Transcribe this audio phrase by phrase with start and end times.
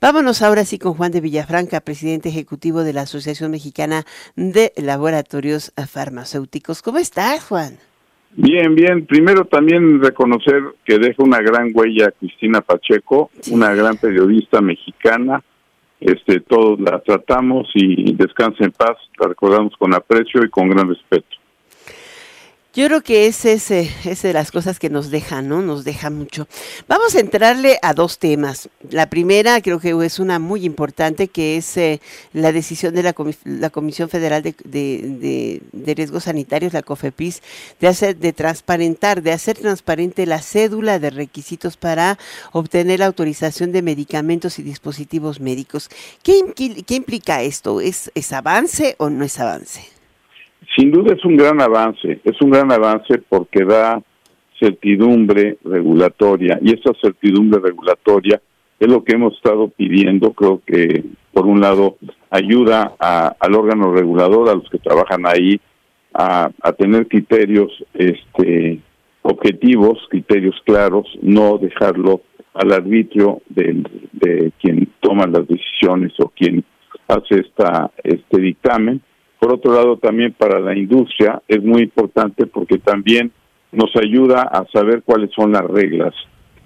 [0.00, 4.04] Vámonos ahora sí con Juan de Villafranca, presidente ejecutivo de la Asociación Mexicana
[4.36, 6.82] de Laboratorios Farmacéuticos.
[6.82, 7.78] ¿Cómo estás, Juan?
[8.30, 9.06] Bien, bien.
[9.06, 15.42] Primero también reconocer que deja una gran huella Cristina Pacheco, una gran periodista mexicana.
[15.98, 20.88] Este, todos la tratamos y descansa en paz, la recordamos con aprecio y con gran
[20.88, 21.37] respeto.
[22.78, 25.62] Yo creo que ese es, de las cosas que nos deja, ¿no?
[25.62, 26.46] Nos deja mucho.
[26.86, 28.68] Vamos a entrarle a dos temas.
[28.88, 32.00] La primera creo que es una muy importante, que es eh,
[32.32, 37.42] la decisión de la, Comisión Federal de, de, de, Riesgos Sanitarios, la COFEPIS,
[37.80, 42.16] de hacer, de transparentar, de hacer transparente la cédula de requisitos para
[42.52, 45.90] obtener la autorización de medicamentos y dispositivos médicos.
[46.22, 47.80] ¿Qué, qué implica esto?
[47.80, 49.97] ¿Es, ¿Es avance o no es avance?
[50.76, 54.02] Sin duda es un gran avance, es un gran avance porque da
[54.58, 58.40] certidumbre regulatoria y esa certidumbre regulatoria
[58.78, 61.96] es lo que hemos estado pidiendo, creo que por un lado
[62.30, 65.60] ayuda al órgano regulador, a los que trabajan ahí,
[66.14, 68.80] a, tener criterios este,
[69.22, 72.22] objetivos, criterios claros, no dejarlo
[72.54, 76.64] al arbitrio de, de quien toma las decisiones o quien
[77.08, 79.00] hace esta este dictamen
[79.38, 83.30] por otro lado, también para la industria es muy importante porque también
[83.72, 86.14] nos ayuda a saber cuáles son las reglas.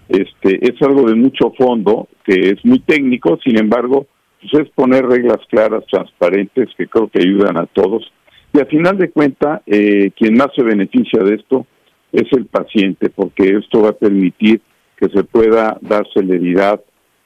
[0.09, 4.06] Este es algo de mucho fondo que es muy técnico, sin embargo,
[4.41, 8.11] pues es poner reglas claras, transparentes, que creo que ayudan a todos.
[8.53, 11.67] Y al final de cuentas, eh, quien más se beneficia de esto
[12.12, 14.61] es el paciente, porque esto va a permitir
[14.97, 16.81] que se pueda dar celeridad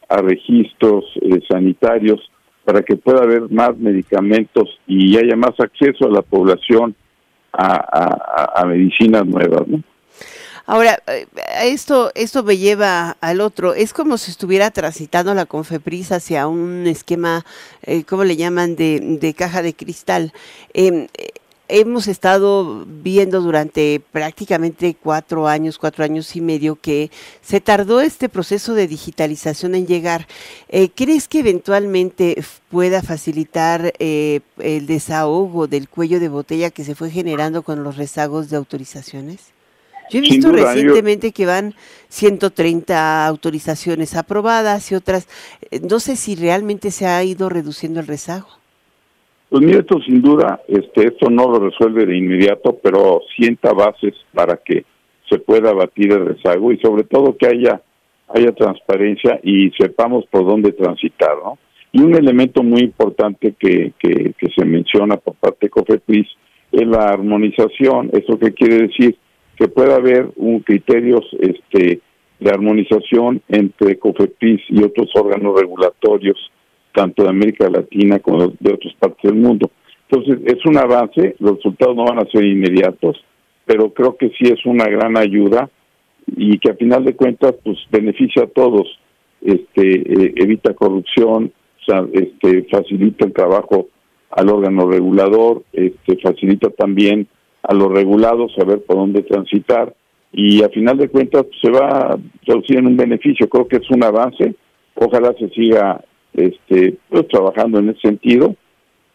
[0.09, 2.21] a registros eh, sanitarios
[2.67, 6.97] para que pueda haber más medicamentos y haya más acceso a la población
[7.53, 9.63] a, medicinas nuevas.
[10.67, 11.27] Ahora, eh,
[11.63, 13.73] esto, esto me lleva al otro.
[13.73, 17.47] Es como si estuviera transitando la Confepris hacia un esquema,
[17.83, 20.33] eh, ¿cómo le llaman?, de, de caja de cristal.
[20.75, 21.07] Eh,
[21.69, 27.11] hemos estado viendo durante prácticamente cuatro años, cuatro años y medio que
[27.43, 30.27] se tardó este proceso de digitalización en llegar.
[30.69, 36.95] Eh, ¿Crees que eventualmente pueda facilitar eh, el desahogo del cuello de botella que se
[36.95, 39.57] fue generando con los rezagos de autorizaciones?
[40.11, 41.75] Yo he visto recientemente que van
[42.11, 45.27] 130 autorizaciones aprobadas y otras.
[45.71, 48.49] Eh, no sé si realmente se ha ido reduciendo el rezago.
[49.49, 54.15] Pues mira, esto sin duda, este, esto no lo resuelve de inmediato, pero sienta bases
[54.35, 54.85] para que
[55.29, 57.81] se pueda batir el rezago y sobre todo que haya
[58.29, 61.59] haya transparencia y sepamos por dónde transitar, ¿no?
[61.93, 66.27] Y un elemento muy importante que, que, que se menciona por parte de COFEPRIS
[66.73, 68.11] es la armonización.
[68.13, 69.17] ¿Eso qué quiere decir?
[69.57, 72.01] Que pueda haber un criterios este,
[72.41, 76.37] de armonización entre COFEPRIS y otros órganos regulatorios
[76.97, 79.71] tanto de América Latina como de otras partes del mundo.
[80.09, 83.23] Entonces, es un avance, los resultados no van a ser inmediatos,
[83.67, 85.69] pero creo que sí es una gran ayuda
[86.27, 88.87] y que a final de cuentas pues beneficia a todos,
[89.43, 91.53] este eh, evita corrupción,
[92.13, 93.89] este facilita el trabajo
[94.31, 97.29] al órgano regulador, este facilita también
[97.63, 99.95] a los regulados saber por dónde transitar
[100.33, 103.77] y a final de cuentas pues, se va a traducir en un beneficio, creo que
[103.77, 104.55] es un avance,
[104.95, 106.01] ojalá se siga
[106.37, 108.55] este, pues, trabajando en ese sentido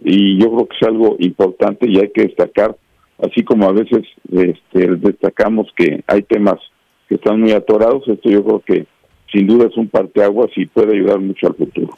[0.04, 2.76] y yo creo que es algo importante y hay que destacar,
[3.20, 4.02] así como a veces
[4.32, 6.60] este, destacamos que hay temas
[7.08, 8.86] que están muy atorados, esto yo creo que
[9.32, 11.90] sin duda es un parteaguas y puede ayudar mucho al futuro.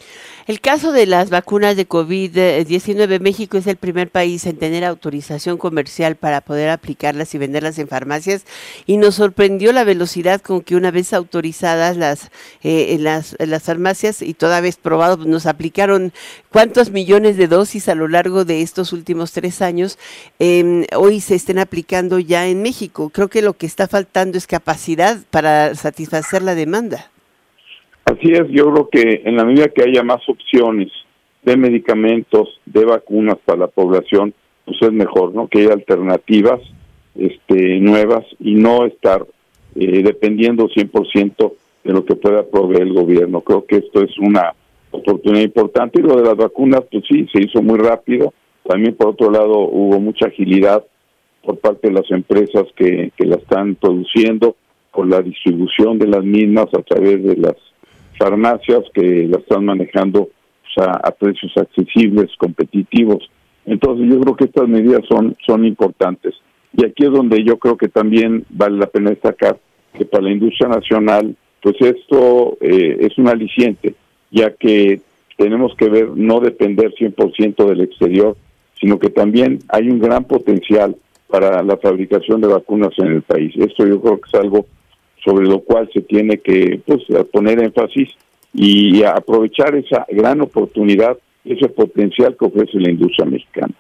[0.46, 5.58] El caso de las vacunas de COVID-19, México es el primer país en tener autorización
[5.58, 8.44] comercial para poder aplicarlas y venderlas en farmacias
[8.86, 12.30] y nos sorprendió la velocidad con que una vez autorizadas las,
[12.62, 16.12] eh, las, las farmacias y toda vez probado, pues, nos aplicaron
[16.50, 19.98] cuántos millones de dosis a lo largo de estos últimos tres años,
[20.40, 23.10] em, hoy se estén aplicando ya en México.
[23.12, 27.13] Creo que lo que está faltando es capacidad para satisfacer la demanda.
[28.06, 30.92] Así es, yo creo que en la medida que haya más opciones
[31.44, 34.34] de medicamentos, de vacunas para la población,
[34.66, 35.48] pues es mejor, ¿no?
[35.48, 36.62] Que haya alternativas
[37.16, 39.26] este, nuevas y no estar
[39.76, 41.54] eh, dependiendo 100%
[41.84, 43.42] de lo que pueda proveer el gobierno.
[43.42, 44.54] Creo que esto es una
[44.92, 48.34] oportunidad importante y lo de las vacunas, pues sí, se hizo muy rápido.
[48.64, 50.84] También por otro lado hubo mucha agilidad
[51.44, 54.56] por parte de las empresas que, que la están produciendo,
[54.94, 57.56] por la distribución de las mismas a través de las
[58.18, 60.30] farmacias que la están manejando
[60.78, 63.30] a, precios accesibles, competitivos.
[63.66, 66.34] Entonces yo creo que estas medidas son, son importantes.
[66.76, 69.60] Y aquí es donde yo creo que también vale la pena destacar
[69.94, 73.96] que para la industria nacional, pues esto eh, es un aliciente.
[74.32, 75.00] ya que
[75.38, 78.36] tenemos que ver no depender 100% del exterior,
[78.80, 80.96] sino que también hay un gran potencial
[81.28, 83.54] para la fabricación de vacunas en el país.
[83.58, 84.66] Esto yo creo que es algo
[85.24, 88.10] sobre lo cual se tiene que pues, poner énfasis
[88.54, 93.74] y aprovechar esa gran oportunidad, ese potencial que ofrece la industria mexicana.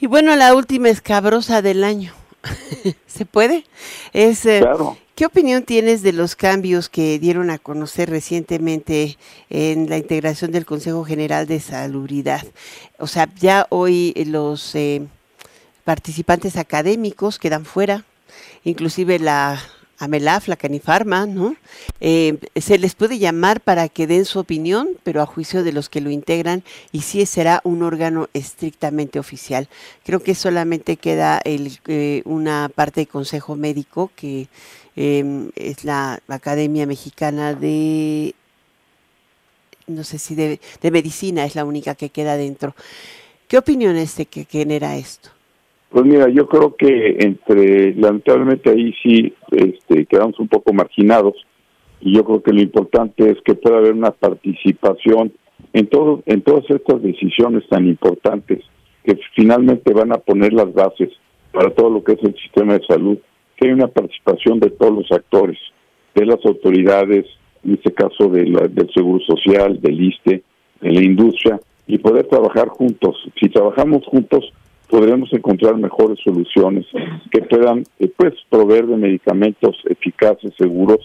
[0.00, 2.12] Y bueno, la última escabrosa del año.
[3.06, 3.64] ¿Se puede?
[4.12, 4.96] Es, eh, claro.
[5.18, 9.16] ¿Qué opinión tienes de los cambios que dieron a conocer recientemente
[9.50, 12.46] en la integración del Consejo General de Salubridad?
[12.98, 15.02] O sea, ya hoy los eh,
[15.82, 18.04] participantes académicos quedan fuera,
[18.62, 19.60] inclusive la
[19.98, 21.56] AMELAF, la Canifarma, ¿no?
[22.00, 25.88] Eh, se les puede llamar para que den su opinión, pero a juicio de los
[25.88, 26.62] que lo integran,
[26.92, 29.68] y sí será un órgano estrictamente oficial.
[30.04, 34.48] Creo que solamente queda eh, una parte de consejo médico, que
[34.96, 38.34] em, es la Academia Mexicana de,
[39.86, 42.74] no sé si de, de medicina, es la única que queda dentro.
[43.48, 45.30] ¿Qué opinión es de que genera esto?
[45.90, 51.34] Pues mira, yo creo que entre, lamentablemente ahí sí este, quedamos un poco marginados
[52.00, 55.32] y yo creo que lo importante es que pueda haber una participación
[55.72, 58.62] en todo, en todas estas decisiones tan importantes
[59.02, 61.10] que finalmente van a poner las bases
[61.52, 63.18] para todo lo que es el sistema de salud,
[63.56, 65.58] que hay una participación de todos los actores,
[66.14, 67.24] de las autoridades,
[67.64, 70.42] en este caso de del Seguro Social, del ISTE,
[70.82, 73.16] de la industria, y poder trabajar juntos.
[73.40, 74.52] Si trabajamos juntos,
[74.88, 76.86] podremos encontrar mejores soluciones
[77.30, 81.00] que puedan eh, pues proveer de medicamentos eficaces, seguros,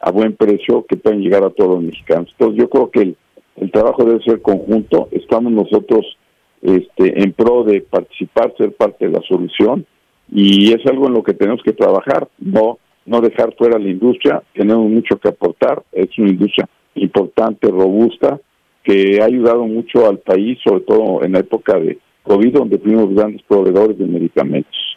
[0.00, 2.28] a buen precio, que puedan llegar a todos los mexicanos.
[2.32, 3.16] Entonces yo creo que el,
[3.56, 6.16] el trabajo debe ser conjunto, estamos nosotros
[6.62, 9.86] este, en pro de participar, ser parte de la solución,
[10.32, 14.42] y es algo en lo que tenemos que trabajar, no, no dejar fuera la industria,
[14.54, 18.40] tenemos mucho que aportar, es una industria importante, robusta,
[18.82, 23.14] que ha ayudado mucho al país, sobre todo en la época de COVID, donde fuimos
[23.14, 24.90] grandes proveedores de medicamentos.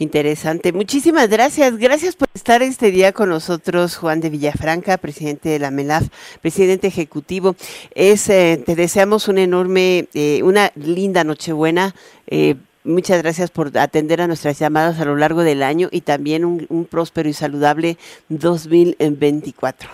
[0.00, 0.72] Interesante.
[0.72, 1.76] Muchísimas gracias.
[1.76, 6.08] Gracias por estar este día con nosotros, Juan de Villafranca, presidente de la MELAF,
[6.40, 7.54] presidente ejecutivo.
[7.94, 11.94] Es, eh, te deseamos una enorme, eh, una linda Nochebuena.
[12.28, 16.46] Eh, muchas gracias por atender a nuestras llamadas a lo largo del año y también
[16.46, 17.98] un, un próspero y saludable
[18.30, 19.90] 2024.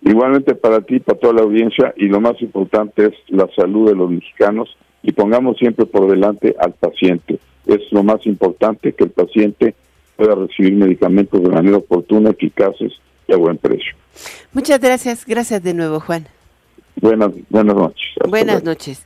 [0.00, 3.94] Igualmente para ti, para toda la audiencia, y lo más importante es la salud de
[3.94, 7.38] los mexicanos y pongamos siempre por delante al paciente.
[7.66, 9.74] Es lo más importante que el paciente
[10.16, 12.92] pueda recibir medicamentos de manera oportuna, eficaces
[13.28, 13.94] y a buen precio.
[14.52, 16.26] Muchas gracias, gracias de nuevo, Juan.
[17.00, 18.08] Buenas, buenas noches.
[18.28, 19.04] buenas noches.